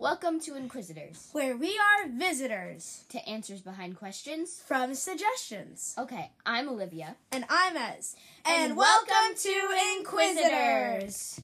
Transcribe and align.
Welcome 0.00 0.38
to 0.42 0.54
Inquisitors, 0.54 1.28
where 1.32 1.56
we 1.56 1.76
are 1.76 2.08
visitors 2.08 3.04
to 3.08 3.28
answers 3.28 3.62
behind 3.62 3.96
questions. 3.96 4.62
from 4.64 4.94
suggestions. 4.94 5.96
Okay, 5.98 6.30
I'm 6.46 6.68
Olivia. 6.68 7.16
And 7.32 7.44
I'm 7.48 7.76
Ez. 7.76 8.14
And 8.46 8.70
And, 8.70 8.76
welcome 8.76 9.08
welcome 9.08 9.36
to 9.36 9.48
to 9.48 9.98
Inquisitors. 9.98 11.40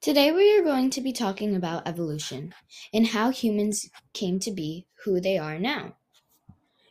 Today 0.00 0.32
we 0.32 0.58
are 0.58 0.64
going 0.64 0.90
to 0.90 1.00
be 1.00 1.12
talking 1.12 1.54
about 1.54 1.86
evolution 1.86 2.52
and 2.92 3.06
how 3.06 3.30
humans 3.30 3.88
came 4.12 4.40
to 4.40 4.50
be 4.50 4.88
who 5.04 5.20
they 5.20 5.38
are 5.38 5.60
now. 5.60 5.94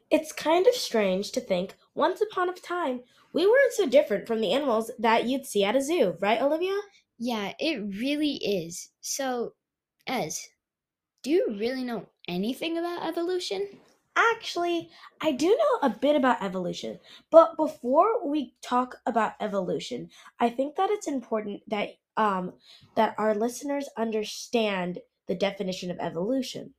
It's 0.09 0.31
kind 0.31 0.65
of 0.65 0.75
strange 0.75 1.33
to 1.33 1.41
think 1.41 1.75
once 1.93 2.21
upon 2.21 2.47
a 2.47 2.53
time 2.53 3.01
we 3.33 3.45
weren't 3.45 3.73
so 3.73 3.85
different 3.85 4.27
from 4.27 4.39
the 4.39 4.53
animals 4.53 4.91
that 4.97 5.25
you'd 5.25 5.45
see 5.45 5.65
at 5.65 5.75
a 5.75 5.81
zoo, 5.81 6.15
right, 6.21 6.41
Olivia? 6.41 6.79
Yeah, 7.19 7.51
it 7.59 7.81
really 7.99 8.35
is. 8.35 8.91
So, 9.01 9.55
Ez, 10.07 10.49
do 11.23 11.31
you 11.31 11.47
really 11.59 11.83
know 11.83 12.09
anything 12.27 12.77
about 12.77 13.03
evolution? 13.07 13.81
Actually, 14.15 14.89
I 15.21 15.31
do 15.31 15.49
know 15.55 15.79
a 15.81 15.89
bit 15.89 16.15
about 16.15 16.41
evolution, 16.43 16.99
but 17.29 17.57
before 17.57 18.25
we 18.27 18.55
talk 18.61 19.01
about 19.05 19.35
evolution, 19.39 20.09
I 20.39 20.49
think 20.49 20.75
that 20.75 20.89
it's 20.89 21.07
important 21.07 21.63
that 21.69 21.97
um 22.17 22.53
that 22.95 23.15
our 23.17 23.35
listeners 23.35 23.89
understand 23.97 24.99
the 25.27 25.35
definition 25.35 25.91
of 25.91 25.99
evolution. 25.99 26.75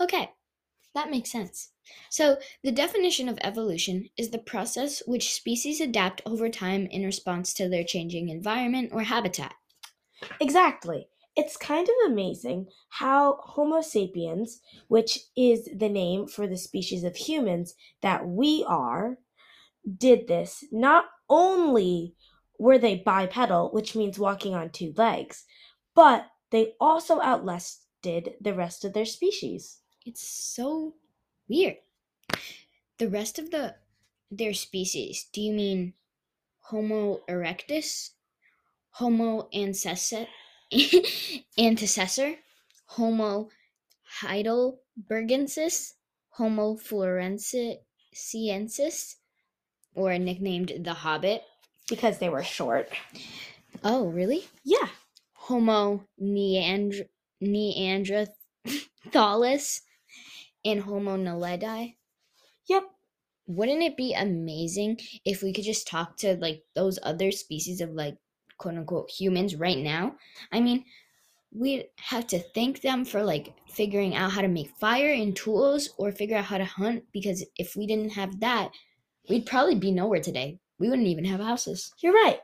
Okay, 0.00 0.32
that 0.94 1.10
makes 1.10 1.30
sense. 1.32 1.72
So, 2.10 2.38
the 2.62 2.72
definition 2.72 3.28
of 3.28 3.38
evolution 3.42 4.10
is 4.16 4.30
the 4.30 4.38
process 4.38 5.02
which 5.06 5.34
species 5.34 5.80
adapt 5.80 6.22
over 6.26 6.48
time 6.50 6.86
in 6.86 7.04
response 7.04 7.54
to 7.54 7.68
their 7.68 7.84
changing 7.84 8.28
environment 8.30 8.92
or 8.92 9.02
habitat. 9.02 9.54
Exactly. 10.40 11.08
It's 11.34 11.56
kind 11.56 11.88
of 11.88 12.12
amazing 12.12 12.66
how 12.90 13.38
Homo 13.42 13.80
sapiens, 13.80 14.60
which 14.88 15.18
is 15.36 15.68
the 15.74 15.88
name 15.88 16.26
for 16.26 16.46
the 16.46 16.58
species 16.58 17.04
of 17.04 17.16
humans 17.16 17.74
that 18.02 18.26
we 18.26 18.64
are, 18.68 19.16
did 19.96 20.28
this. 20.28 20.64
Not 20.70 21.06
only 21.30 22.14
were 22.58 22.78
they 22.78 22.96
bipedal, 22.96 23.70
which 23.72 23.96
means 23.96 24.18
walking 24.18 24.54
on 24.54 24.70
two 24.70 24.92
legs, 24.96 25.44
but 25.94 26.26
they 26.50 26.74
also 26.78 27.20
outlasted 27.20 28.34
the 28.40 28.54
rest 28.54 28.84
of 28.84 28.92
their 28.92 29.06
species. 29.06 29.78
It's 30.04 30.26
so 30.26 30.94
weird. 31.48 31.76
The 32.98 33.08
rest 33.08 33.38
of 33.38 33.50
the 33.50 33.76
their 34.30 34.54
species, 34.54 35.28
do 35.32 35.42
you 35.42 35.52
mean 35.52 35.92
Homo 36.60 37.20
erectus, 37.28 38.10
Homo 38.90 39.48
ancestor, 39.52 40.26
antecessor, 41.58 42.36
Homo 42.86 43.50
heidelbergensis, 44.20 45.92
Homo 46.30 46.76
floresiensis, 46.76 49.16
or 49.94 50.18
nicknamed 50.18 50.72
the 50.80 50.94
Hobbit? 50.94 51.44
Because 51.88 52.18
they 52.18 52.28
were 52.28 52.42
short. 52.42 52.90
Oh, 53.84 54.06
really? 54.06 54.48
Yeah. 54.64 54.88
Homo 55.32 56.04
neandr- 56.20 57.08
neanderthalis 57.42 59.80
and 60.64 60.80
Homo 60.80 61.16
naledi. 61.16 61.96
Yep. 62.68 62.84
Wouldn't 63.46 63.82
it 63.82 63.96
be 63.96 64.14
amazing 64.14 65.00
if 65.24 65.42
we 65.42 65.52
could 65.52 65.64
just 65.64 65.86
talk 65.86 66.16
to 66.18 66.36
like 66.36 66.62
those 66.74 66.98
other 67.02 67.32
species 67.32 67.80
of 67.80 67.90
like 67.90 68.16
quote 68.62 68.76
unquote 68.76 69.10
humans 69.10 69.56
right 69.56 69.78
now? 69.78 70.14
I 70.52 70.60
mean, 70.60 70.84
we'd 71.52 71.86
have 71.96 72.26
to 72.28 72.38
thank 72.54 72.80
them 72.80 73.04
for 73.04 73.22
like 73.22 73.54
figuring 73.68 74.14
out 74.14 74.32
how 74.32 74.40
to 74.40 74.48
make 74.48 74.70
fire 74.80 75.12
and 75.12 75.34
tools 75.36 75.90
or 75.98 76.12
figure 76.12 76.36
out 76.36 76.44
how 76.44 76.58
to 76.58 76.64
hunt 76.64 77.04
because 77.12 77.44
if 77.56 77.74
we 77.76 77.86
didn't 77.86 78.10
have 78.10 78.40
that, 78.40 78.70
we'd 79.28 79.46
probably 79.46 79.74
be 79.74 79.90
nowhere 79.90 80.20
today. 80.20 80.58
We 80.78 80.88
wouldn't 80.88 81.08
even 81.08 81.24
have 81.24 81.40
houses. 81.40 81.92
You're 82.00 82.14
right. 82.14 82.38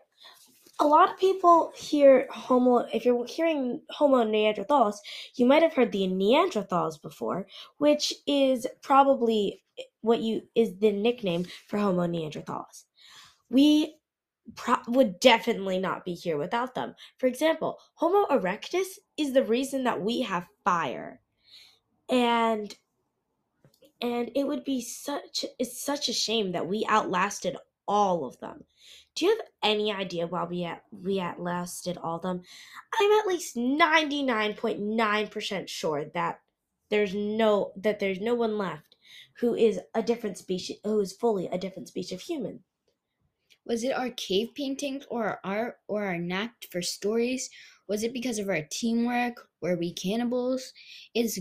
A 0.81 0.87
lot 0.87 1.11
of 1.11 1.19
people 1.19 1.73
hear 1.77 2.29
Homo, 2.31 2.87
if 2.93 3.05
you're 3.05 3.27
hearing 3.27 3.81
Homo 3.91 4.25
neanderthals, 4.25 4.95
you 5.35 5.45
might 5.47 5.63
have 5.63 5.75
heard 5.75 5.91
the 5.91 6.07
Neanderthals 6.07 7.03
before, 7.03 7.47
which 7.79 8.13
is 8.29 8.65
probably 8.81 9.61
what 10.03 10.21
you 10.21 10.43
is 10.55 10.79
the 10.79 10.93
nickname 10.93 11.47
for 11.67 11.79
Homo 11.79 12.07
neanderthals. 12.07 12.85
We 13.51 13.95
pro- 14.55 14.77
would 14.89 15.21
definitely 15.21 15.79
not 15.79 16.05
be 16.05 16.15
here 16.15 16.37
without 16.37 16.75
them. 16.75 16.95
For 17.19 17.27
example, 17.27 17.79
Homo 17.95 18.27
erectus 18.27 18.99
is 19.17 19.33
the 19.33 19.45
reason 19.45 19.85
that 19.85 20.03
we 20.03 20.23
have 20.23 20.47
fire. 20.65 21.21
And 22.09 22.75
and 24.01 24.31
it 24.35 24.47
would 24.47 24.65
be 24.65 24.81
such 24.81 25.45
it's 25.59 25.83
such 25.83 26.09
a 26.09 26.13
shame 26.13 26.53
that 26.53 26.69
we 26.69 26.87
outlasted 26.89 27.57
all 27.87 28.25
of 28.25 28.39
them. 28.41 28.65
Do 29.15 29.27
you 29.27 29.37
have 29.37 29.47
any 29.63 29.93
idea 29.93 30.27
why 30.29 30.45
we 30.45 30.65
at, 30.65 30.85
we 30.93 31.21
outlasted 31.21 31.99
all 31.99 32.17
of 32.17 32.23
them? 32.23 32.43
I'm 33.01 33.13
at 33.19 33.27
least 33.27 33.57
99.9% 33.57 35.69
sure 35.69 36.05
that 36.15 36.41
there's 36.91 37.15
no 37.15 37.73
that 37.77 37.99
there's 37.99 38.21
no 38.21 38.35
one 38.35 38.57
left 38.59 38.95
who 39.41 39.55
is 39.55 39.81
a 39.95 40.03
different 40.03 40.39
species 40.39 40.79
who 40.85 41.01
is 41.01 41.13
fully 41.13 41.49
a 41.49 41.59
different 41.59 41.89
species 41.89 42.13
of 42.13 42.21
human. 42.21 42.61
Was 43.69 43.85
it 43.85 43.93
our 43.93 44.09
cave 44.11 44.55
paintings 44.55 45.05
or 45.11 45.27
our 45.27 45.41
art 45.45 45.77
or 45.89 46.05
our 46.07 46.17
knack 46.17 46.55
for 46.73 46.81
stories? 46.81 47.51
Was 47.87 48.03
it 48.03 48.15
because 48.15 48.39
of 48.39 48.49
our 48.49 48.63
teamwork? 48.71 49.47
Were 49.61 49.77
we 49.77 49.93
cannibals? 49.93 50.73
It's 51.15 51.39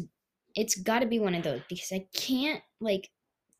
it's 0.54 0.76
got 0.76 1.00
to 1.00 1.06
be 1.06 1.20
one 1.20 1.36
of 1.36 1.44
those 1.44 1.62
because 1.70 1.92
I 1.94 2.06
can't 2.14 2.62
like 2.82 3.12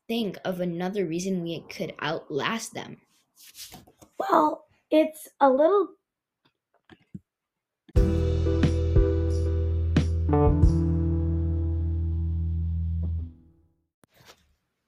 think 0.06 0.36
of 0.44 0.60
another 0.60 1.06
reason 1.06 1.42
we 1.42 1.60
could 1.70 1.94
outlast 2.02 2.74
them. 2.74 3.00
Well, 4.18 4.66
it's 4.90 5.28
a 5.40 5.48
little 5.48 5.88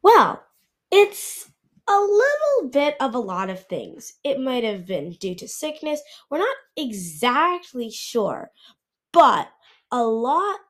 Well, 0.02 0.44
it's 0.90 1.50
a 1.88 1.98
little 1.98 2.39
bit 2.68 2.96
of 3.00 3.14
a 3.14 3.18
lot 3.18 3.50
of 3.50 3.66
things. 3.66 4.14
It 4.24 4.40
might 4.40 4.64
have 4.64 4.86
been 4.86 5.12
due 5.12 5.34
to 5.36 5.48
sickness. 5.48 6.02
We're 6.30 6.38
not 6.38 6.56
exactly 6.76 7.90
sure, 7.90 8.50
but 9.12 9.50
a 9.90 10.02
lot 10.04 10.60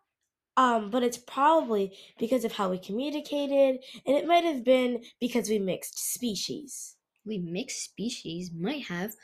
um 0.57 0.91
but 0.91 1.03
it's 1.03 1.19
probably 1.19 1.97
because 2.19 2.45
of 2.45 2.53
how 2.53 2.71
we 2.71 2.79
communicated 2.79 3.79
and 4.07 4.17
it 4.17 4.27
might 4.27 4.45
have 4.45 4.65
been 4.65 5.03
because 5.21 5.49
we 5.49 5.59
mixed 5.59 5.99
species. 6.13 6.97
We 7.25 7.39
mixed 7.39 7.85
species 7.85 8.51
might 8.53 8.85
have. 8.87 9.15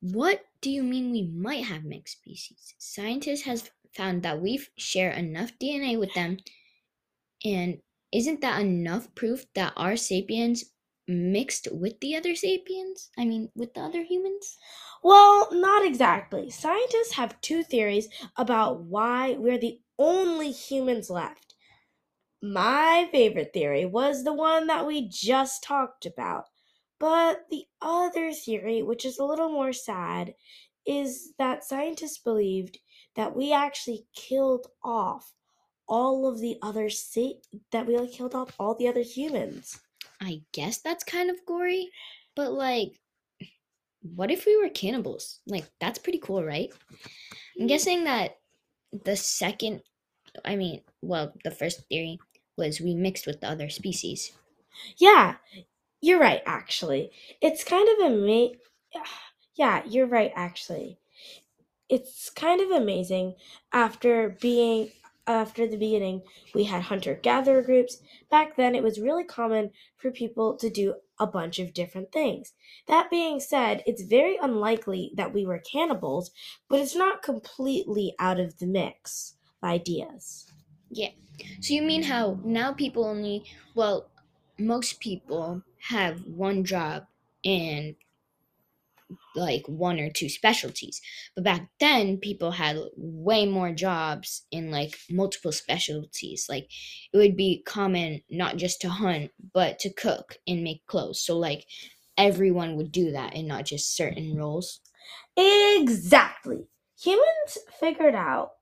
What 0.00 0.44
do 0.60 0.70
you 0.70 0.82
mean 0.82 1.10
we 1.10 1.22
might 1.22 1.64
have 1.64 1.84
mixed 1.84 2.18
species? 2.18 2.74
Scientists 2.78 3.42
has 3.42 3.70
found 3.94 4.22
that 4.22 4.40
we 4.40 4.60
share 4.76 5.10
enough 5.10 5.52
DNA 5.58 5.98
with 5.98 6.14
them 6.14 6.38
and 7.44 7.78
isn't 8.12 8.40
that 8.40 8.60
enough 8.60 9.14
proof 9.14 9.44
that 9.54 9.72
our 9.76 9.96
sapiens 9.96 10.64
mixed 11.08 11.68
with 11.72 12.00
the 12.00 12.16
other 12.16 12.34
sapiens? 12.34 13.10
I 13.18 13.24
mean, 13.24 13.50
with 13.54 13.74
the 13.74 13.80
other 13.80 14.02
humans? 14.02 14.56
Well, 15.02 15.48
not 15.52 15.84
exactly. 15.84 16.50
Scientists 16.50 17.12
have 17.14 17.40
two 17.40 17.62
theories 17.62 18.08
about 18.36 18.82
why 18.82 19.32
we're 19.38 19.58
the 19.58 19.80
only 19.98 20.50
humans 20.50 21.10
left. 21.10 21.54
My 22.42 23.08
favorite 23.10 23.52
theory 23.52 23.86
was 23.86 24.22
the 24.22 24.32
one 24.34 24.66
that 24.68 24.86
we 24.86 25.08
just 25.08 25.62
talked 25.62 26.06
about. 26.06 26.44
But 27.00 27.46
the 27.50 27.64
other 27.82 28.32
theory, 28.32 28.82
which 28.82 29.04
is 29.04 29.18
a 29.18 29.24
little 29.24 29.50
more 29.50 29.72
sad, 29.72 30.34
is 30.86 31.32
that 31.38 31.64
scientists 31.64 32.18
believed 32.18 32.78
that 33.16 33.34
we 33.34 33.52
actually 33.52 34.06
killed 34.14 34.68
off 34.82 35.32
all 35.88 36.26
of 36.26 36.40
the 36.40 36.56
other 36.62 36.88
sa- 36.90 37.40
that 37.72 37.86
we 37.86 38.08
killed 38.08 38.34
off 38.34 38.54
all 38.58 38.74
the 38.74 38.88
other 38.88 39.02
humans. 39.02 39.80
I 40.20 40.42
guess 40.52 40.78
that's 40.78 41.04
kind 41.04 41.30
of 41.30 41.44
gory, 41.46 41.90
but 42.34 42.52
like, 42.52 43.00
what 44.02 44.30
if 44.30 44.46
we 44.46 44.56
were 44.56 44.68
cannibals? 44.68 45.40
Like, 45.46 45.64
that's 45.80 45.98
pretty 45.98 46.18
cool, 46.18 46.44
right? 46.44 46.70
I'm 47.58 47.66
mm. 47.66 47.68
guessing 47.68 48.04
that 48.04 48.38
the 49.04 49.16
second, 49.16 49.82
I 50.44 50.56
mean, 50.56 50.82
well, 51.02 51.32
the 51.42 51.50
first 51.50 51.88
theory 51.88 52.18
was 52.56 52.80
we 52.80 52.94
mixed 52.94 53.26
with 53.26 53.40
the 53.40 53.48
other 53.48 53.68
species. 53.68 54.32
Yeah, 54.98 55.36
you're 56.00 56.20
right, 56.20 56.42
actually. 56.46 57.10
It's 57.40 57.64
kind 57.64 57.88
of 57.88 58.12
ama- 58.12 58.50
Yeah, 59.56 59.82
you're 59.86 60.08
right, 60.08 60.32
actually. 60.34 60.98
It's 61.88 62.28
kind 62.28 62.60
of 62.60 62.72
amazing 62.72 63.34
after 63.72 64.36
being 64.40 64.90
after 65.26 65.66
the 65.66 65.76
beginning 65.76 66.22
we 66.54 66.64
had 66.64 66.82
hunter 66.82 67.14
gatherer 67.22 67.62
groups 67.62 68.00
back 68.30 68.56
then 68.56 68.74
it 68.74 68.82
was 68.82 69.00
really 69.00 69.24
common 69.24 69.70
for 69.96 70.10
people 70.10 70.56
to 70.56 70.68
do 70.68 70.94
a 71.18 71.26
bunch 71.26 71.58
of 71.58 71.72
different 71.72 72.10
things 72.12 72.52
that 72.88 73.10
being 73.10 73.38
said 73.40 73.82
it's 73.86 74.02
very 74.02 74.36
unlikely 74.42 75.12
that 75.16 75.32
we 75.32 75.46
were 75.46 75.58
cannibals 75.58 76.30
but 76.68 76.80
it's 76.80 76.96
not 76.96 77.22
completely 77.22 78.14
out 78.18 78.40
of 78.40 78.58
the 78.58 78.66
mix 78.66 79.34
of 79.62 79.68
ideas. 79.68 80.50
Yeah. 80.90 81.10
So 81.60 81.74
you 81.74 81.82
mean 81.82 82.02
how 82.02 82.38
now 82.44 82.72
people 82.72 83.04
only 83.04 83.44
well, 83.74 84.08
most 84.58 85.00
people 85.00 85.62
have 85.88 86.24
one 86.26 86.64
job 86.64 87.06
and 87.44 87.96
like 89.34 89.62
one 89.66 90.00
or 90.00 90.10
two 90.10 90.28
specialties. 90.28 91.00
But 91.34 91.44
back 91.44 91.68
then 91.80 92.18
people 92.18 92.52
had 92.52 92.78
way 92.96 93.46
more 93.46 93.72
jobs 93.72 94.46
in 94.50 94.70
like 94.70 94.98
multiple 95.10 95.52
specialties. 95.52 96.46
Like 96.48 96.68
it 97.12 97.16
would 97.16 97.36
be 97.36 97.62
common 97.66 98.22
not 98.30 98.56
just 98.56 98.80
to 98.82 98.88
hunt, 98.88 99.30
but 99.52 99.78
to 99.80 99.92
cook 99.92 100.38
and 100.46 100.62
make 100.62 100.86
clothes. 100.86 101.24
So 101.24 101.38
like 101.38 101.66
everyone 102.16 102.76
would 102.76 102.92
do 102.92 103.12
that 103.12 103.34
and 103.34 103.48
not 103.48 103.64
just 103.64 103.96
certain 103.96 104.36
roles. 104.36 104.80
Exactly. 105.36 106.68
Humans 107.02 107.58
figured 107.80 108.14
out 108.14 108.52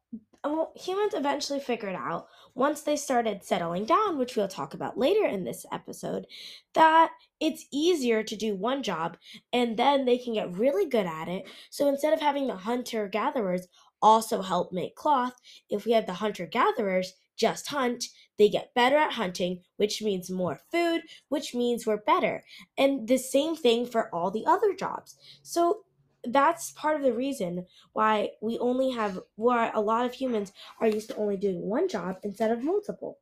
well, 0.45 0.73
humans 0.75 1.15
eventually 1.15 1.61
figured 1.61 1.95
out 1.95 2.27
once 2.55 2.83
they 2.83 2.97
started 2.97 3.45
settling 3.45 3.85
down, 3.85 4.19
which 4.19 4.37
we'll 4.37 4.49
talk 4.49 4.75
about 4.75 4.99
later 4.99 5.25
in 5.25 5.45
this 5.45 5.65
episode, 5.73 6.27
that 6.75 7.11
it's 7.41 7.67
easier 7.73 8.23
to 8.23 8.37
do 8.37 8.55
one 8.55 8.83
job 8.83 9.17
and 9.53 9.77
then 9.77 10.05
they 10.05 10.19
can 10.19 10.35
get 10.35 10.57
really 10.57 10.89
good 10.89 11.07
at 11.07 11.29
it. 11.29 11.45
So 11.71 11.89
instead 11.89 12.13
of 12.13 12.21
having 12.21 12.47
the 12.47 12.57
hunter 12.57 13.09
gatherers 13.09 13.69
also 14.01 14.43
help 14.43 14.73
make 14.73 14.97
cloth, 14.97 15.41
if 15.71 15.85
we 15.85 15.93
have 15.93 16.07
the 16.07 16.15
hunter 16.15 16.47
gatherers 16.47 17.15
just 17.37 17.69
hunt, 17.69 18.05
they 18.39 18.49
get 18.49 18.75
better 18.75 18.97
at 18.97 19.13
hunting, 19.13 19.61
which 19.77 20.03
means 20.03 20.31
more 20.31 20.61
food, 20.71 21.03
which 21.29 21.55
means 21.55 21.87
we're 21.87 21.97
better. 21.97 22.45
And 22.77 23.09
the 23.09 23.19
same 23.19 23.57
thing 23.57 23.87
for 23.87 24.15
all 24.15 24.31
the 24.31 24.47
other 24.47 24.75
jobs. 24.75 25.17
So 25.43 25.85
that's 26.25 26.71
part 26.73 26.97
of 26.97 27.03
the 27.03 27.13
reason 27.13 27.67
why 27.93 28.33
we 28.41 28.59
only 28.59 28.91
have 28.93 29.21
why 29.37 29.71
a 29.71 29.81
lot 29.81 30.07
of 30.07 30.15
humans 30.15 30.53
are 30.81 30.89
used 30.89 31.09
to 31.11 31.17
only 31.17 31.37
doing 31.37 31.63
one 31.63 31.89
job 31.89 32.19
instead 32.23 32.51
of 32.51 32.63
multiple. 32.63 33.21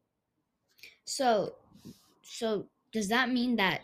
So 1.05 1.56
so 2.23 2.70
does 2.93 3.08
that 3.08 3.31
mean 3.31 3.56
that 3.56 3.82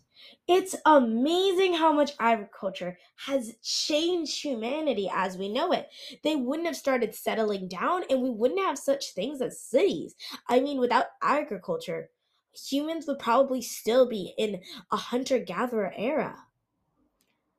It's 0.48 0.76
amazing 0.86 1.74
how 1.74 1.92
much 1.92 2.12
agriculture 2.20 3.00
has 3.26 3.56
changed 3.64 4.44
humanity 4.44 5.10
as 5.12 5.38
we 5.38 5.50
know 5.50 5.72
it. 5.72 5.90
They 6.24 6.36
wouldn't 6.36 6.68
have 6.68 6.76
started 6.76 7.16
settling 7.16 7.68
down 7.68 8.04
and 8.10 8.22
we 8.22 8.30
wouldn't 8.30 8.60
have 8.60 8.78
such 8.78 9.14
things 9.14 9.42
as 9.42 9.60
cities. 9.60 10.14
I 10.48 10.60
mean, 10.60 10.78
without 10.78 11.08
agriculture, 11.24 12.10
humans 12.54 13.08
would 13.08 13.18
probably 13.18 13.62
still 13.62 14.08
be 14.08 14.34
in 14.38 14.62
a 14.92 14.98
hunter 14.98 15.40
gatherer 15.40 15.94
era. 15.98 16.36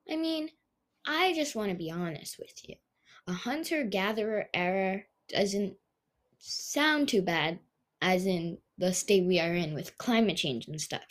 I 0.08 0.16
mean, 0.16 0.50
I 1.04 1.32
just 1.34 1.56
want 1.56 1.70
to 1.70 1.76
be 1.76 1.90
honest 1.90 2.38
with 2.38 2.68
you 2.68 2.76
a 3.26 3.32
hunter 3.32 3.84
gatherer 3.84 4.48
era 4.54 5.02
doesn't 5.28 5.76
sound 6.38 7.08
too 7.08 7.22
bad, 7.22 7.58
as 8.00 8.26
in 8.26 8.58
the 8.78 8.92
state 8.92 9.24
we 9.24 9.40
are 9.40 9.54
in 9.54 9.74
with 9.74 9.98
climate 9.98 10.36
change 10.36 10.68
and 10.68 10.80
stuff, 10.80 11.02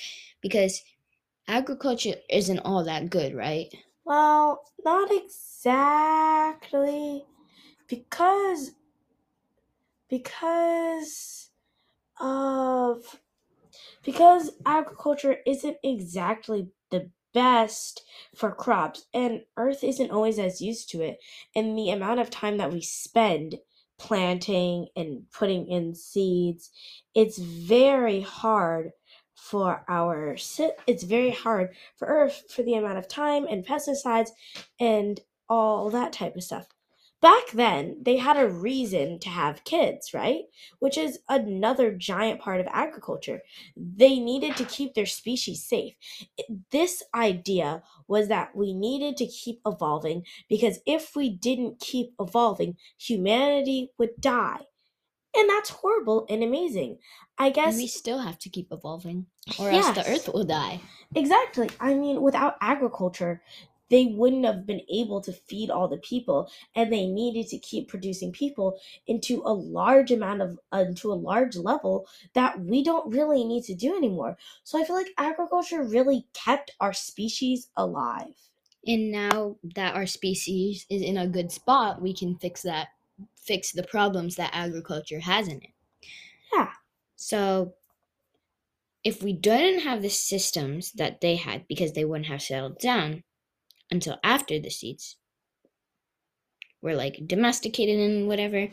because 0.41 0.83
agriculture 1.47 2.15
isn't 2.29 2.59
all 2.59 2.83
that 2.83 3.09
good, 3.09 3.33
right? 3.35 3.73
Well, 4.05 4.63
not 4.83 5.11
exactly, 5.11 6.05
because 7.87 8.71
because 10.09 11.49
of 12.19 13.19
because 14.03 14.51
agriculture 14.65 15.37
isn't 15.45 15.77
exactly 15.83 16.69
the 16.91 17.09
best 17.35 18.01
for 18.35 18.51
crops 18.51 19.05
and 19.13 19.41
earth 19.57 19.83
isn't 19.83 20.09
always 20.09 20.39
as 20.39 20.61
used 20.61 20.89
to 20.89 21.01
it. 21.01 21.19
And 21.55 21.77
the 21.77 21.91
amount 21.91 22.21
of 22.21 22.31
time 22.31 22.57
that 22.57 22.71
we 22.71 22.81
spend 22.81 23.59
planting 23.97 24.87
and 24.95 25.23
putting 25.31 25.67
in 25.67 25.95
seeds 25.95 26.69
it's 27.13 27.37
very 27.37 28.21
hard 28.21 28.91
for 29.35 29.85
our 29.87 30.35
it's 30.85 31.03
very 31.03 31.31
hard 31.31 31.69
for 31.95 32.07
earth 32.07 32.43
for 32.49 32.63
the 32.63 32.73
amount 32.73 32.97
of 32.97 33.07
time 33.07 33.45
and 33.49 33.65
pesticides 33.65 34.31
and 34.79 35.21
all 35.47 35.89
that 35.89 36.11
type 36.11 36.35
of 36.35 36.43
stuff 36.43 36.67
back 37.25 37.49
then 37.53 37.97
they 38.03 38.17
had 38.17 38.37
a 38.37 38.47
reason 38.47 39.17
to 39.17 39.29
have 39.29 39.63
kids, 39.63 40.13
right? 40.13 40.43
Which 40.77 40.95
is 40.95 41.17
another 41.27 41.91
giant 41.91 42.39
part 42.39 42.59
of 42.61 42.67
agriculture. 42.69 43.41
They 43.75 44.19
needed 44.19 44.55
to 44.57 44.63
keep 44.65 44.93
their 44.93 45.07
species 45.07 45.63
safe. 45.63 45.95
This 46.69 47.01
idea 47.15 47.81
was 48.07 48.27
that 48.27 48.55
we 48.55 48.75
needed 48.75 49.17
to 49.17 49.25
keep 49.25 49.59
evolving 49.65 50.23
because 50.47 50.77
if 50.85 51.15
we 51.15 51.31
didn't 51.31 51.79
keep 51.79 52.13
evolving, 52.19 52.77
humanity 52.95 53.89
would 53.97 54.11
die. 54.19 54.59
And 55.35 55.49
that's 55.49 55.71
horrible 55.71 56.27
and 56.29 56.43
amazing. 56.43 56.99
I 57.39 57.49
guess 57.49 57.73
and 57.73 57.77
we 57.77 57.87
still 57.87 58.19
have 58.19 58.37
to 58.39 58.49
keep 58.49 58.67
evolving, 58.71 59.25
or 59.59 59.71
yes, 59.71 59.97
else 59.97 59.97
the 59.97 60.13
earth 60.13 60.29
will 60.31 60.45
die. 60.45 60.79
Exactly. 61.15 61.69
I 61.79 61.95
mean, 61.95 62.21
without 62.21 62.55
agriculture, 62.61 63.41
they 63.89 64.05
wouldn't 64.05 64.45
have 64.45 64.65
been 64.65 64.81
able 64.89 65.21
to 65.21 65.31
feed 65.31 65.69
all 65.69 65.87
the 65.87 65.97
people 65.97 66.49
and 66.75 66.91
they 66.91 67.05
needed 67.05 67.47
to 67.47 67.57
keep 67.59 67.87
producing 67.87 68.31
people 68.31 68.79
into 69.07 69.41
a 69.45 69.53
large 69.53 70.11
amount 70.11 70.41
of 70.41 70.59
uh, 70.73 70.85
into 70.87 71.11
a 71.11 71.13
large 71.13 71.55
level 71.55 72.07
that 72.33 72.59
we 72.59 72.83
don't 72.83 73.13
really 73.13 73.43
need 73.43 73.63
to 73.63 73.75
do 73.75 73.95
anymore. 73.95 74.37
So 74.63 74.79
i 74.79 74.83
feel 74.83 74.95
like 74.95 75.13
agriculture 75.17 75.83
really 75.83 76.25
kept 76.33 76.71
our 76.79 76.93
species 76.93 77.67
alive. 77.75 78.35
And 78.87 79.11
now 79.11 79.57
that 79.75 79.95
our 79.95 80.05
species 80.05 80.85
is 80.89 81.01
in 81.01 81.17
a 81.17 81.27
good 81.27 81.51
spot 81.51 82.01
we 82.01 82.13
can 82.13 82.37
fix 82.37 82.61
that 82.63 82.87
fix 83.35 83.71
the 83.71 83.83
problems 83.83 84.35
that 84.35 84.49
agriculture 84.53 85.19
has 85.19 85.47
in 85.47 85.57
it. 85.57 85.69
Yeah. 86.53 86.71
So 87.15 87.73
if 89.03 89.21
we 89.21 89.33
didn't 89.33 89.81
have 89.81 90.01
the 90.01 90.09
systems 90.09 90.91
that 90.93 91.21
they 91.21 91.35
had 91.35 91.67
because 91.67 91.93
they 91.93 92.03
wouldn't 92.03 92.27
have 92.27 92.41
settled 92.41 92.79
down 92.79 93.23
until 93.91 94.17
after 94.23 94.59
the 94.59 94.69
seeds 94.69 95.17
were 96.81 96.95
like 96.95 97.19
domesticated 97.25 97.99
and 97.99 98.27
whatever, 98.27 98.67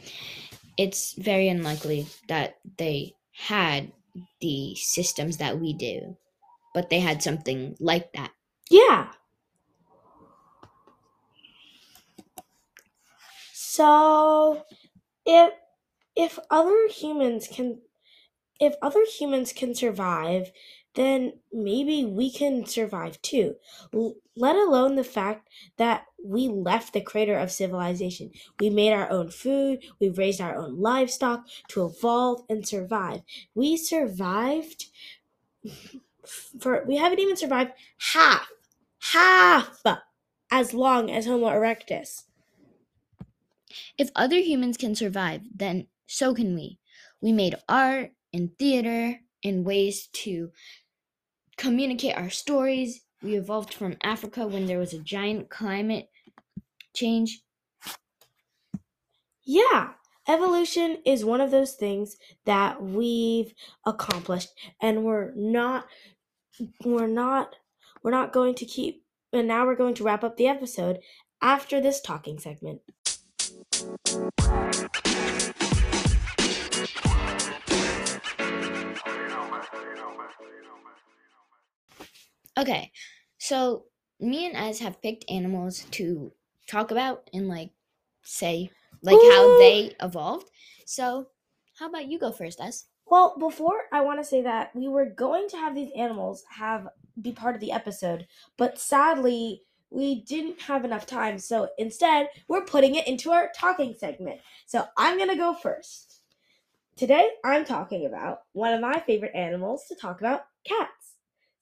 it's 0.76 1.14
very 1.14 1.48
unlikely 1.48 2.06
that 2.28 2.56
they 2.78 3.14
had 3.32 3.92
the 4.40 4.74
systems 4.76 5.38
that 5.38 5.58
we 5.58 5.72
do, 5.72 6.16
but 6.74 6.90
they 6.90 7.00
had 7.00 7.22
something 7.22 7.76
like 7.80 8.12
that. 8.12 8.32
Yeah. 8.70 9.12
So 13.52 14.64
if 15.24 15.52
if 16.14 16.38
other 16.50 16.88
humans 16.88 17.48
can 17.50 17.80
if 18.60 18.74
other 18.82 19.04
humans 19.18 19.52
can 19.52 19.74
survive, 19.74 20.52
then 20.94 21.34
maybe 21.52 22.04
we 22.04 22.30
can 22.30 22.66
survive 22.66 23.20
too. 23.22 23.56
Let 24.36 24.56
alone 24.56 24.96
the 24.96 25.04
fact 25.04 25.48
that 25.76 26.04
we 26.22 26.48
left 26.48 26.92
the 26.92 27.00
crater 27.00 27.36
of 27.36 27.50
civilization. 27.50 28.30
We 28.60 28.70
made 28.70 28.92
our 28.92 29.10
own 29.10 29.30
food, 29.30 29.84
we 30.00 30.10
raised 30.10 30.40
our 30.40 30.56
own 30.56 30.80
livestock 30.80 31.46
to 31.68 31.84
evolve 31.86 32.42
and 32.48 32.66
survive. 32.66 33.22
We 33.54 33.76
survived 33.76 34.86
for 36.60 36.84
we 36.86 36.96
haven't 36.96 37.18
even 37.18 37.36
survived 37.36 37.72
half 38.12 38.48
half 39.12 39.82
as 40.50 40.74
long 40.74 41.10
as 41.10 41.26
Homo 41.26 41.48
erectus. 41.48 42.24
If 43.98 44.10
other 44.14 44.36
humans 44.36 44.76
can 44.76 44.94
survive, 44.94 45.42
then 45.54 45.86
so 46.06 46.34
can 46.34 46.54
we. 46.54 46.78
We 47.20 47.32
made 47.32 47.54
art 47.68 48.12
and 48.32 48.56
theater 48.58 49.20
and 49.44 49.64
ways 49.64 50.08
to 50.12 50.52
communicate 51.56 52.16
our 52.16 52.30
stories. 52.30 53.02
We 53.22 53.36
evolved 53.36 53.74
from 53.74 53.96
Africa 54.02 54.46
when 54.46 54.66
there 54.66 54.78
was 54.78 54.92
a 54.92 54.98
giant 54.98 55.50
climate 55.50 56.08
change. 56.94 57.42
Yeah, 59.44 59.90
evolution 60.28 60.98
is 61.04 61.24
one 61.24 61.40
of 61.40 61.50
those 61.50 61.74
things 61.74 62.16
that 62.46 62.82
we've 62.82 63.52
accomplished 63.86 64.50
and 64.80 65.04
we're 65.04 65.32
not 65.34 65.86
we're 66.84 67.08
not 67.08 67.56
we're 68.02 68.10
not 68.10 68.32
going 68.32 68.54
to 68.54 68.64
keep 68.64 69.04
and 69.32 69.48
now 69.48 69.66
we're 69.66 69.74
going 69.74 69.94
to 69.94 70.04
wrap 70.04 70.22
up 70.22 70.36
the 70.36 70.46
episode 70.46 71.00
after 71.40 71.80
this 71.80 72.00
talking 72.00 72.38
segment. 72.38 72.80
Okay, 82.58 82.92
so 83.38 83.84
me 84.20 84.46
and 84.46 84.56
Ez 84.56 84.78
have 84.80 85.02
picked 85.02 85.30
animals 85.30 85.84
to 85.92 86.32
talk 86.66 86.90
about 86.90 87.28
and 87.32 87.48
like 87.48 87.70
say 88.22 88.70
like 89.02 89.18
how 89.18 89.58
they 89.58 89.94
evolved. 90.00 90.48
So, 90.86 91.28
how 91.78 91.88
about 91.88 92.08
you 92.08 92.18
go 92.18 92.30
first, 92.30 92.60
Ez? 92.60 92.84
Well, 93.06 93.36
before 93.38 93.82
I 93.92 94.00
want 94.02 94.20
to 94.20 94.24
say 94.24 94.42
that 94.42 94.74
we 94.74 94.88
were 94.88 95.06
going 95.06 95.48
to 95.48 95.56
have 95.56 95.74
these 95.74 95.90
animals 95.96 96.44
have 96.50 96.88
be 97.20 97.32
part 97.32 97.54
of 97.54 97.60
the 97.60 97.72
episode, 97.72 98.26
but 98.56 98.78
sadly 98.78 99.62
we 99.90 100.22
didn't 100.22 100.60
have 100.62 100.84
enough 100.84 101.04
time. 101.04 101.38
So 101.38 101.68
instead, 101.76 102.28
we're 102.48 102.64
putting 102.64 102.94
it 102.94 103.06
into 103.06 103.30
our 103.30 103.50
talking 103.54 103.94
segment. 103.98 104.40
So 104.66 104.86
I'm 104.96 105.18
going 105.18 105.28
to 105.28 105.36
go 105.36 105.52
first. 105.52 106.22
Today, 106.96 107.28
I'm 107.44 107.64
talking 107.64 108.06
about 108.06 108.42
one 108.52 108.72
of 108.72 108.80
my 108.80 108.98
favorite 109.00 109.34
animals 109.34 109.84
to 109.88 109.94
talk 109.94 110.20
about, 110.20 110.46
cats. 110.66 111.01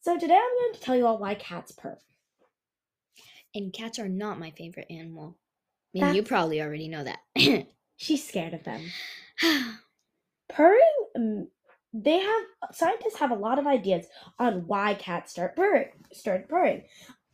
So 0.02 0.19
today 0.19 0.35
I'm 0.37 0.57
going 0.62 0.75
to 0.75 0.80
tell 0.80 0.97
you 0.97 1.07
all 1.07 1.19
why 1.19 1.35
cats 1.35 1.73
purr. 1.73 1.99
And 3.54 3.73
cats 3.73 3.99
are 3.99 4.09
not 4.09 4.38
my 4.38 4.50
favorite 4.52 4.87
animal. 4.90 5.37
I 5.37 5.99
mean, 5.99 6.04
That- 6.04 6.14
you 6.16 6.23
probably 6.23 6.62
already 6.62 6.88
know 6.88 7.04
that. 7.04 7.21
She's 7.97 8.26
scared 8.26 8.54
of 8.54 8.64
them. 8.64 8.83
Purring, 10.49 11.07
mm, 11.16 11.49
they 11.92 12.19
have 12.19 12.42
scientists 12.73 13.19
have 13.19 13.30
a 13.30 13.37
lot 13.37 13.59
of 13.59 13.66
ideas 13.66 14.07
on 14.38 14.66
why 14.66 14.95
cats 14.95 15.33
start 15.33 15.54
purring. 15.54 15.90
Start 16.12 16.49
purring. 16.49 16.85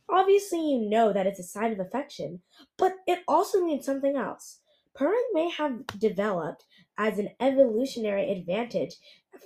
Obviously, 0.09 0.59
you 0.59 0.89
know 0.89 1.13
that 1.13 1.27
it's 1.27 1.39
a 1.39 1.43
sign 1.43 1.71
of 1.71 1.79
affection, 1.79 2.41
but 2.77 2.95
it 3.07 3.19
also 3.27 3.63
means 3.63 3.85
something 3.85 4.15
else. 4.15 4.59
Purring 4.93 5.25
may 5.33 5.49
have 5.51 5.85
developed 5.99 6.65
as 6.97 7.17
an 7.19 7.29
evolutionary 7.39 8.31
advantage 8.31 8.95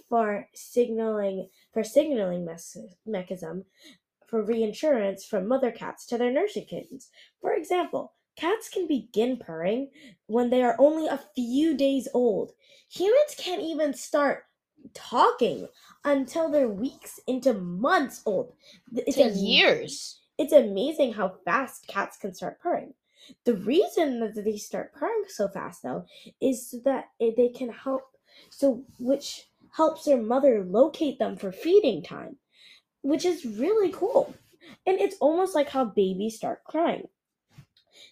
for 0.10 0.48
signaling 0.54 1.50
for 1.72 1.84
signaling 1.84 2.48
mechanism 3.06 3.66
for 4.32 4.42
reinsurance 4.42 5.26
from 5.26 5.48
mother 5.48 5.72
cats 5.72 6.06
to 6.06 6.18
their 6.18 6.32
nursing 6.32 6.66
kittens. 6.66 7.10
For 7.42 7.54
example, 7.54 8.14
cats 8.38 8.70
can 8.70 8.88
begin 8.88 9.38
purring 9.38 9.90
when 10.28 10.50
they 10.50 10.64
are 10.64 10.78
only 10.80 11.08
a 11.08 11.20
few 11.36 11.76
days 11.76 12.08
old. 12.14 12.54
Humans 12.90 13.36
can't 13.38 13.62
even 13.62 13.94
start 13.94 14.46
talking 14.94 15.68
until 16.06 16.50
they're 16.50 16.70
weeks 16.70 17.20
into 17.28 17.54
months 17.54 18.22
old. 18.26 18.54
It's 18.94 19.18
to 19.18 19.24
am- 19.26 19.36
years. 19.36 20.22
It's 20.38 20.54
amazing 20.54 21.14
how 21.14 21.36
fast 21.46 21.88
cats 21.88 22.18
can 22.18 22.34
start 22.34 22.60
purring. 22.62 22.94
The 23.44 23.56
reason 23.56 24.20
that 24.22 24.44
they 24.44 24.58
start 24.58 24.94
purring 24.94 25.26
so 25.28 25.48
fast, 25.50 25.84
though, 25.84 26.06
is 26.42 26.72
so 26.72 26.80
that 26.86 27.10
eh, 27.20 27.32
they 27.36 27.50
can 27.50 27.70
help, 27.70 28.18
so 28.50 28.84
which 28.98 29.51
helps 29.72 30.06
their 30.06 30.22
mother 30.22 30.64
locate 30.64 31.20
them 31.20 31.36
for 31.38 31.52
feeding 31.52 32.04
time, 32.04 32.38
which 33.02 33.26
is 33.26 33.46
really 33.46 33.92
cool. 33.92 34.34
And 34.86 35.00
it's 35.00 35.18
almost 35.20 35.56
like 35.56 35.70
how 35.70 35.86
babies 35.86 36.36
start 36.36 36.64
crying. 36.64 37.08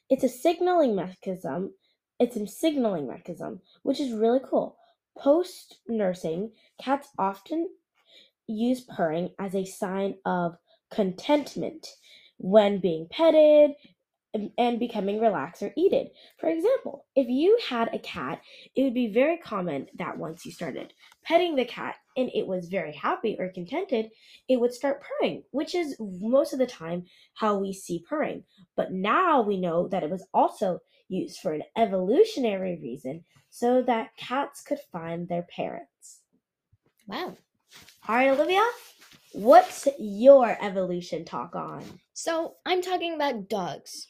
It's 0.10 0.24
a 0.24 0.30
signaling 0.30 0.96
mechanism. 0.96 1.74
It's 2.20 2.36
a 2.36 2.48
signaling 2.48 3.08
mechanism, 3.08 3.62
which 3.84 4.00
is 4.00 4.12
really 4.12 4.42
cool. 4.44 4.78
Post 5.18 5.80
nursing, 5.88 6.51
cats 6.82 7.10
often 7.18 7.70
use 8.48 8.82
purring 8.82 9.30
as 9.39 9.56
a 9.56 9.66
sign 9.66 10.16
of 10.25 10.58
contentment 10.92 11.88
when 12.38 12.80
being 12.80 13.08
petted 13.10 13.72
and- 14.33 14.79
becoming 14.79 15.19
relaxed 15.19 15.63
or 15.63 15.74
eaten. 15.75 16.09
For 16.38 16.50
example, 16.50 17.05
if 17.15 17.27
you 17.27 17.57
had 17.67 17.93
a 17.93 18.00
cat, 18.00 18.41
it 18.75 18.83
would 18.83 18.93
be 18.93 19.12
very 19.12 19.38
common 19.38 19.88
that 19.95 20.17
once 20.17 20.45
you 20.45 20.51
started 20.51 20.93
petting 21.24 21.55
the 21.55 21.65
cat 21.65 21.95
and 22.15 22.29
it 22.33 22.48
was 22.48 22.69
very 22.69 22.93
happy 22.93 23.36
or 23.39 23.50
contented, 23.50 24.12
it 24.48 24.59
would 24.59 24.74
start 24.74 25.01
purring, 25.01 25.43
which 25.51 25.74
is 25.75 25.95
most 26.00 26.53
of 26.53 26.59
the 26.59 26.67
time 26.67 27.05
how 27.33 27.57
we 27.57 27.74
see 27.74 28.03
purring. 28.07 28.43
But 28.75 28.91
now 28.91 29.41
we 29.41 29.59
know 29.59 29.88
that 29.88 30.03
it 30.03 30.09
was 30.09 30.27
also 30.33 30.79
used 31.07 31.39
for 31.39 31.53
an 31.53 31.63
evolutionary 31.75 32.79
reason 32.81 33.25
so 33.50 33.81
that 33.81 34.15
cats 34.15 34.62
could 34.62 34.79
find 34.91 35.27
their 35.27 35.43
parents. 35.43 36.21
Wow. 37.07 37.36
All 38.07 38.15
right, 38.15 38.29
Olivia, 38.29 38.63
what's 39.33 39.88
your 39.99 40.57
evolution 40.61 41.25
talk 41.25 41.55
on? 41.55 41.83
So, 42.13 42.55
I'm 42.65 42.81
talking 42.81 43.13
about 43.13 43.49
dogs. 43.49 44.07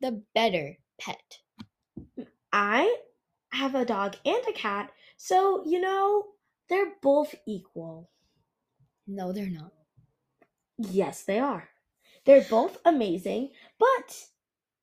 The 0.00 0.22
better 0.34 0.76
pet. 1.00 1.38
I 2.52 2.96
have 3.52 3.74
a 3.74 3.84
dog 3.84 4.16
and 4.24 4.42
a 4.48 4.52
cat, 4.52 4.90
so 5.16 5.64
you 5.66 5.80
know, 5.80 6.24
they're 6.68 6.92
both 7.02 7.34
equal. 7.46 8.10
No, 9.06 9.32
they're 9.32 9.46
not. 9.48 9.72
Yes, 10.78 11.24
they 11.24 11.38
are. 11.38 11.68
They're 12.24 12.46
both 12.48 12.78
amazing, 12.84 13.50
but 13.78 14.28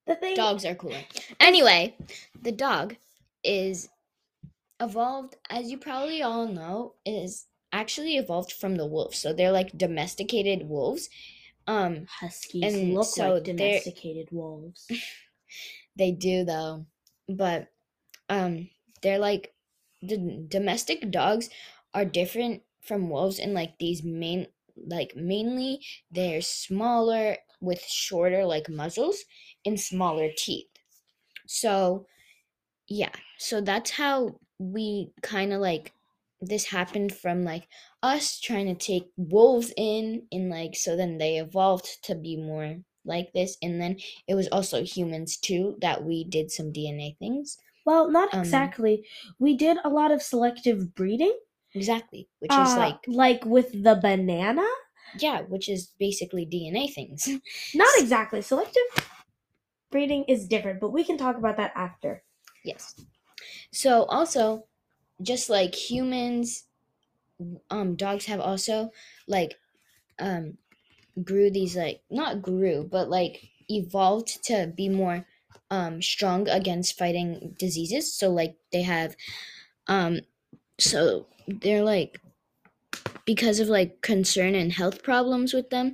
the 0.07 0.15
thing 0.15 0.35
Dogs 0.35 0.65
are 0.65 0.75
cooler. 0.75 1.03
Anyway, 1.39 1.95
the 2.41 2.51
dog 2.51 2.95
is 3.43 3.89
evolved, 4.79 5.35
as 5.49 5.69
you 5.69 5.77
probably 5.77 6.23
all 6.23 6.47
know, 6.47 6.95
is 7.05 7.45
actually 7.75 8.15
evolved 8.15 8.51
from 8.51 8.75
the 8.75 8.85
wolves. 8.85 9.19
So 9.19 9.33
they're 9.33 9.51
like 9.51 9.77
domesticated 9.77 10.67
wolves. 10.67 11.09
Um, 11.67 12.05
huskies 12.21 12.63
and 12.63 12.93
look 12.93 13.07
so 13.07 13.33
like 13.33 13.43
domesticated 13.43 14.29
wolves. 14.31 14.87
they 15.95 16.11
do 16.11 16.45
though, 16.45 16.85
but 17.27 17.67
um, 18.29 18.69
they're 19.01 19.19
like 19.19 19.53
the 20.01 20.45
domestic 20.47 21.09
dogs 21.11 21.49
are 21.93 22.05
different 22.05 22.61
from 22.81 23.09
wolves 23.09 23.39
in 23.39 23.53
like 23.53 23.79
these 23.79 24.03
main 24.03 24.47
like 24.87 25.15
mainly 25.15 25.81
they're 26.11 26.41
smaller 26.41 27.37
with 27.61 27.81
shorter 27.83 28.45
like 28.45 28.69
muzzles 28.69 29.25
and 29.65 29.79
smaller 29.79 30.29
teeth. 30.37 30.67
So 31.47 32.05
yeah, 32.87 33.13
so 33.37 33.61
that's 33.61 33.91
how 33.91 34.39
we 34.59 35.11
kind 35.21 35.51
of 35.51 35.61
like 35.61 35.93
this 36.47 36.65
happened 36.67 37.15
from 37.15 37.43
like 37.43 37.67
us 38.03 38.39
trying 38.39 38.67
to 38.67 38.75
take 38.75 39.11
wolves 39.17 39.73
in 39.77 40.27
and 40.31 40.49
like 40.49 40.75
so 40.75 40.95
then 40.95 41.17
they 41.17 41.37
evolved 41.37 42.03
to 42.03 42.15
be 42.15 42.37
more 42.37 42.77
like 43.03 43.31
this 43.33 43.57
and 43.61 43.81
then 43.81 43.97
it 44.27 44.35
was 44.35 44.47
also 44.49 44.83
humans 44.83 45.37
too 45.37 45.77
that 45.81 46.03
we 46.03 46.23
did 46.23 46.51
some 46.51 46.71
DNA 46.73 47.15
things. 47.19 47.57
Well, 47.85 48.09
not 48.09 48.29
Um, 48.33 48.41
exactly. 48.41 49.05
We 49.39 49.55
did 49.55 49.77
a 49.83 49.89
lot 49.89 50.11
of 50.11 50.21
selective 50.21 50.95
breeding. 50.95 51.37
Exactly, 51.73 52.29
which 52.39 52.57
is 52.57 52.75
uh, 52.75 52.77
like 52.77 52.99
like 53.07 53.45
with 53.45 53.71
the 53.83 53.95
banana. 53.95 54.65
yeah, 55.19 55.41
which 55.41 55.69
is 55.69 55.91
basically 55.99 56.45
DNA 56.45 56.87
things. 56.87 57.27
Not 57.73 57.89
exactly. 57.97 58.41
Selective 58.41 58.83
breeding 59.89 60.25
is 60.25 60.47
different, 60.47 60.79
but 60.79 60.91
we 60.91 61.03
can 61.03 61.17
talk 61.17 61.37
about 61.37 61.57
that 61.57 61.71
after. 61.75 62.23
yes. 62.63 62.95
So 63.71 64.03
also, 64.05 64.67
just 65.21 65.49
like 65.49 65.75
humans, 65.75 66.67
um, 67.69 67.95
dogs 67.95 68.25
have 68.25 68.39
also 68.39 68.91
like 69.27 69.59
um 70.19 70.57
grew 71.23 71.51
these 71.51 71.77
like 71.77 72.03
not 72.11 72.41
grew 72.41 72.83
but 72.83 73.09
like 73.09 73.49
evolved 73.69 74.43
to 74.45 74.73
be 74.75 74.89
more 74.89 75.25
um 75.71 76.01
strong 76.01 76.47
against 76.49 76.97
fighting 76.97 77.55
diseases. 77.59 78.13
So 78.13 78.31
like 78.31 78.57
they 78.71 78.83
have 78.83 79.15
um 79.87 80.21
so 80.79 81.27
they're 81.47 81.83
like 81.83 82.21
because 83.25 83.59
of 83.59 83.67
like 83.67 84.01
concern 84.01 84.55
and 84.55 84.73
health 84.73 85.03
problems 85.03 85.53
with 85.53 85.69
them 85.69 85.91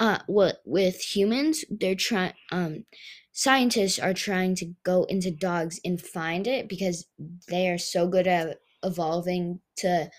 uh 0.00 0.20
what 0.26 0.62
with 0.66 1.00
humans 1.16 1.64
they're 1.70 1.96
trying 1.96 2.34
um 2.52 2.84
scientists 3.32 3.98
are 3.98 4.14
trying 4.14 4.54
to 4.56 4.74
go 4.84 5.04
into 5.04 5.30
dogs 5.30 5.80
and 5.84 6.00
find 6.00 6.46
it 6.46 6.68
because 6.68 7.06
they 7.48 7.68
are 7.68 7.78
so 7.78 8.08
good 8.08 8.26
at 8.26 8.58
evolving 8.82 9.60
to 9.76 10.10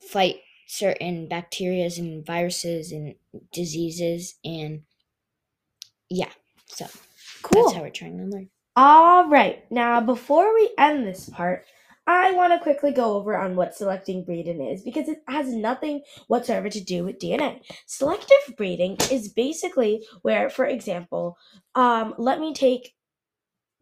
fight 0.00 0.36
certain 0.66 1.28
bacterias 1.28 1.98
and 1.98 2.24
viruses 2.26 2.92
and 2.92 3.14
diseases 3.52 4.34
and 4.44 4.82
yeah 6.10 6.30
so 6.66 6.86
Cool. 7.42 7.62
that's 7.64 7.74
how 7.76 7.82
we're 7.82 7.90
trying 7.90 8.18
to 8.18 8.24
learn 8.24 8.50
All 8.76 9.28
right. 9.28 9.64
Now, 9.70 10.00
before 10.00 10.54
we 10.54 10.70
end 10.78 11.06
this 11.06 11.28
part, 11.28 11.64
I 12.08 12.32
want 12.32 12.54
to 12.54 12.58
quickly 12.58 12.90
go 12.90 13.16
over 13.16 13.36
on 13.36 13.54
what 13.54 13.74
selecting 13.74 14.24
breeding 14.24 14.62
is 14.66 14.82
because 14.82 15.10
it 15.10 15.22
has 15.28 15.46
nothing 15.52 16.00
whatsoever 16.26 16.70
to 16.70 16.80
do 16.80 17.04
with 17.04 17.18
DNA. 17.18 17.60
Selective 17.86 18.56
breeding 18.56 18.96
is 19.12 19.28
basically 19.28 20.06
where, 20.22 20.48
for 20.48 20.64
example, 20.64 21.36
um, 21.74 22.14
let 22.16 22.40
me 22.40 22.54
take 22.54 22.94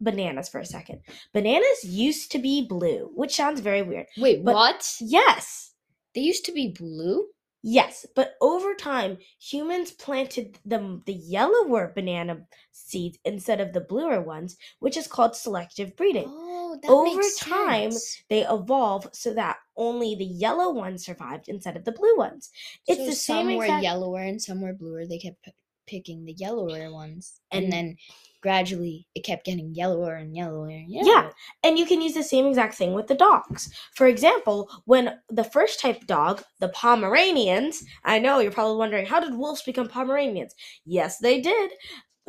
bananas 0.01 0.49
for 0.49 0.59
a 0.59 0.65
second. 0.65 0.99
Bananas 1.33 1.85
used 1.85 2.29
to 2.33 2.39
be 2.39 2.67
blue, 2.67 3.09
which 3.15 3.33
sounds 3.33 3.61
very 3.61 3.81
weird. 3.81 4.07
wait 4.17 4.43
But- 4.43 4.53
what 4.55 4.95
Yes, 4.99 5.73
they 6.13 6.21
used 6.21 6.43
to 6.45 6.51
be 6.51 6.67
blue 6.67 7.27
Yes, 7.63 8.05
but 8.15 8.35
over 8.39 8.75
time, 8.75 9.17
humans 9.39 9.91
planted 9.91 10.57
the, 10.65 11.01
the 11.05 11.13
yellower 11.13 11.91
banana 11.93 12.41
seeds 12.71 13.17
instead 13.25 13.59
of 13.59 13.73
the 13.73 13.81
bluer 13.81 14.21
ones, 14.21 14.57
which 14.79 14.95
is 14.95 15.07
called 15.07 15.35
selective 15.35 15.95
breeding. 15.97 16.25
oh 16.27 16.77
that 16.81 16.89
Over 16.91 17.17
makes 17.17 17.39
time, 17.39 17.91
sense. 17.91 18.23
They 18.29 18.45
evolve 18.45 19.07
so 19.13 19.33
that 19.33 19.57
only 19.75 20.15
the 20.15 20.25
yellow 20.25 20.71
ones 20.71 21.05
survived 21.05 21.49
instead 21.49 21.75
of 21.75 21.83
the 21.83 21.91
blue 21.91 22.15
ones. 22.15 22.49
It's 22.87 22.99
so 22.99 23.05
the 23.05 23.11
some 23.13 23.47
same 23.47 23.57
were 23.57 23.65
exact. 23.65 23.83
yellower 23.83 24.21
and 24.21 24.41
some 24.41 24.61
were 24.61 24.73
bluer. 24.73 25.05
They 25.07 25.17
kept 25.17 25.41
p- 25.43 25.51
picking 25.87 26.25
the 26.25 26.33
yellower 26.33 26.91
ones, 26.91 27.39
and, 27.51 27.65
And- 27.65 27.73
then 27.73 27.95
gradually 28.41 29.07
it 29.15 29.23
kept 29.23 29.45
getting 29.45 29.73
yellower 29.73 30.15
and 30.15 30.35
yellower. 30.35 30.67
And 30.69 30.89
Yeah. 30.89 31.03
yellower. 31.03 31.33
And 31.63 31.77
you 31.79 31.85
can 31.85 32.01
use 32.01 32.13
the 32.13 32.23
same 32.23 32.45
exact 32.47 32.75
thing 32.75 32.93
with 32.93 33.07
the 33.07 33.15
dogs. 33.15 33.73
For 33.93 34.07
example, 34.07 34.69
when 34.85 35.19
the 35.29 35.43
first 35.43 35.79
type 35.79 36.05
dog, 36.07 36.43
the 36.59 36.69
Pomeranians, 36.69 37.83
I 38.03 38.19
know 38.19 38.39
you're 38.39 38.51
probably 38.51 38.77
wondering, 38.77 39.05
how 39.05 39.19
did 39.19 39.33
wolves 39.35 39.61
become 39.63 39.87
Pomeranians? 39.87 40.53
Yes, 40.85 41.17
they 41.19 41.41
did. 41.41 41.71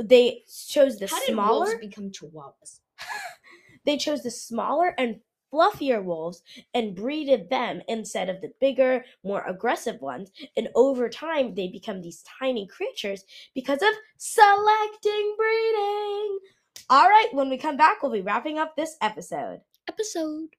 They 0.01 0.43
chose 0.69 0.99
the 0.99 1.09
How 1.09 1.19
did 1.21 1.33
smaller. 1.33 1.67
wolves 1.67 1.75
become 1.81 2.11
chihuahuas? 2.11 2.81
they 3.85 3.97
chose 3.97 4.23
the 4.23 4.31
smaller 4.31 4.95
and 4.99 5.21
fluffier 5.53 6.03
wolves 6.03 6.43
and 6.75 6.95
breeded 6.95 7.49
them 7.51 7.81
instead 7.89 8.29
of 8.29 8.41
the 8.41 8.53
bigger, 8.61 9.05
more 9.25 9.43
aggressive 9.47 10.01
ones. 10.01 10.31
And 10.57 10.69
over 10.75 11.09
time, 11.09 11.55
they 11.55 11.69
become 11.69 12.01
these 12.01 12.25
tiny 12.39 12.67
creatures 12.67 13.25
because 13.55 13.83
of 13.83 13.95
selecting 14.17 15.35
breeding. 15.37 16.39
All 16.91 17.09
right, 17.09 17.29
when 17.33 17.51
we 17.51 17.59
come 17.59 17.77
back, 17.77 18.03
we'll 18.03 18.13
be 18.13 18.21
wrapping 18.21 18.59
up 18.59 18.77
this 18.77 18.97
episode. 19.01 19.61
Episode. 19.89 20.58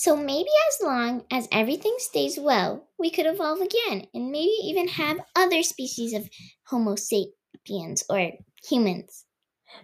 So 0.00 0.16
maybe 0.16 0.48
as 0.70 0.86
long 0.86 1.26
as 1.30 1.46
everything 1.52 1.94
stays 1.98 2.38
well, 2.38 2.88
we 2.98 3.10
could 3.10 3.26
evolve 3.26 3.60
again 3.60 4.06
and 4.14 4.32
maybe 4.32 4.56
even 4.64 4.88
have 4.88 5.20
other 5.36 5.62
species 5.62 6.14
of 6.14 6.30
Homo 6.68 6.96
sapiens 6.96 8.04
or 8.08 8.32
humans 8.66 9.26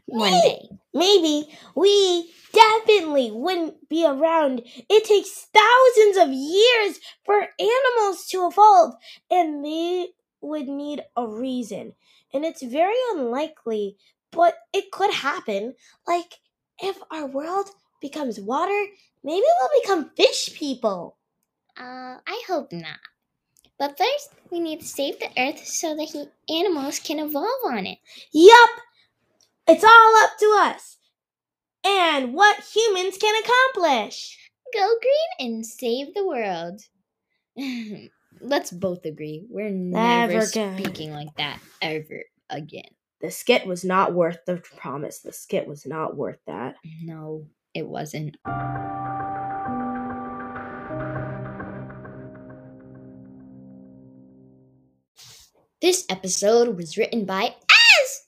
one 0.07 0.33
Maybe. 0.33 0.49
day. 0.49 0.69
Maybe 0.95 1.59
we 1.75 2.33
definitely 2.53 3.31
wouldn't 3.31 3.89
be 3.89 4.07
around. 4.07 4.63
It 4.89 5.05
takes 5.05 5.49
thousands 5.55 6.17
of 6.17 6.31
years 6.33 6.99
for 7.25 7.49
animals 7.59 8.27
to 8.31 8.47
evolve, 8.47 8.95
and 9.31 9.65
they 9.65 10.09
would 10.41 10.69
need 10.69 11.03
a 11.17 11.29
reason. 11.29 11.93
And 12.33 12.45
it's 12.45 12.63
very 12.63 12.97
unlikely, 13.13 13.97
but 14.33 14.55
it 14.73 14.91
could 14.91 15.13
happen. 15.13 15.75
Like, 16.07 16.41
if 16.83 16.99
our 17.11 17.27
world 17.27 17.69
becomes 18.01 18.41
water, 18.41 18.87
maybe 19.25 19.45
we'll 19.61 19.81
become 19.83 20.11
fish 20.17 20.55
people. 20.55 21.17
Uh, 21.79 22.19
I 22.27 22.43
hope 22.47 22.73
not. 22.73 22.99
But 23.79 23.99
first, 23.99 24.31
we 24.51 24.61
need 24.61 24.81
to 24.81 24.87
save 24.87 25.19
the 25.19 25.29
earth 25.39 25.67
so 25.67 25.95
that 25.95 26.09
he- 26.13 26.55
animals 26.57 26.99
can 26.99 27.19
evolve 27.19 27.65
on 27.67 27.87
it. 27.87 27.99
Yup! 28.33 28.71
It's 29.69 29.85
all 29.85 30.17
up 30.25 30.39
to 30.39 30.59
us 30.63 30.97
and 31.87 32.35
what 32.35 32.57
humans 32.75 33.17
can 33.19 33.35
accomplish. 33.43 34.39
Go 34.75 34.95
green 35.01 35.49
and 35.55 35.67
save 35.67 36.15
the 36.15 36.27
world. 36.27 36.81
Let's 38.41 38.71
both 38.71 39.05
agree 39.07 39.47
we're 39.49 39.71
Never 39.71 40.33
never, 40.35 40.47
speaking 40.47 41.13
like 41.13 41.35
that 41.37 41.61
ever 41.81 42.25
again. 42.51 42.91
The 43.21 43.31
skit 43.31 43.67
was 43.67 43.85
not 43.85 44.13
worth 44.13 44.39
the 44.47 44.57
promise. 44.57 45.21
The 45.21 45.33
skit 45.33 45.67
was 45.67 45.87
not 45.87 46.17
worth 46.17 46.39
that. 46.47 46.77
No, 47.03 47.47
it 47.77 47.87
wasn't. 47.89 48.37
This 55.81 56.05
episode 56.09 56.77
was 56.77 56.97
written 56.97 57.25
by 57.25 57.55
Ez! 57.55 58.23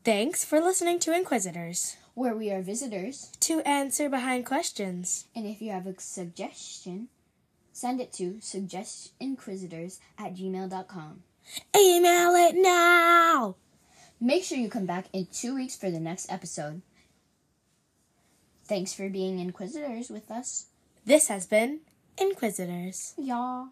Thanks 0.03 0.43
for 0.45 0.59
listening 0.59 0.99
to 0.99 1.15
Inquisitors. 1.15 1.97
Where 2.13 2.35
we 2.35 2.51
are 2.51 2.61
visitors, 2.61 3.31
To 3.41 3.61
answer 3.61 4.09
behind 4.09 4.45
questions. 4.45 5.27
and 5.33 5.45
if 5.45 5.61
you 5.61 5.71
have 5.71 5.87
a 5.87 5.97
suggestion, 5.99 7.07
send 7.71 8.01
it 8.01 8.11
to 8.13 8.33
suggestinquisitors 8.41 9.99
at 10.17 10.33
gmail.com. 10.35 11.23
Email 11.75 12.35
it 12.35 12.55
now! 12.55 13.55
Make 14.19 14.43
sure 14.43 14.57
you 14.57 14.69
come 14.69 14.85
back 14.85 15.05
in 15.13 15.27
two 15.31 15.55
weeks 15.55 15.75
for 15.75 15.89
the 15.89 15.99
next 15.99 16.31
episode. 16.31 16.81
Thanks 18.65 18.93
for 18.93 19.09
being 19.09 19.39
inquisitors 19.39 20.09
with 20.09 20.29
us. 20.29 20.67
This 21.05 21.27
has 21.29 21.47
been 21.47 21.79
Inquisitors. 22.19 23.13
Y'all. 23.17 23.69